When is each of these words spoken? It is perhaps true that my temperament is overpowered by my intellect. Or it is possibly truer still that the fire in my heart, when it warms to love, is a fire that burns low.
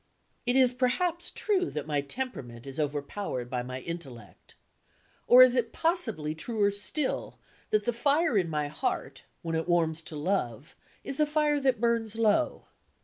It 0.47 0.55
is 0.55 0.73
perhaps 0.73 1.29
true 1.29 1.69
that 1.69 1.85
my 1.85 2.01
temperament 2.01 2.65
is 2.65 2.79
overpowered 2.79 3.51
by 3.51 3.61
my 3.61 3.81
intellect. 3.81 4.55
Or 5.27 5.43
it 5.43 5.53
is 5.55 5.65
possibly 5.71 6.33
truer 6.33 6.71
still 6.71 7.37
that 7.69 7.85
the 7.85 7.93
fire 7.93 8.35
in 8.35 8.49
my 8.49 8.67
heart, 8.67 9.21
when 9.43 9.53
it 9.53 9.67
warms 9.67 10.01
to 10.09 10.15
love, 10.15 10.75
is 11.03 11.19
a 11.19 11.27
fire 11.27 11.59
that 11.59 11.79
burns 11.79 12.15
low. 12.15 12.65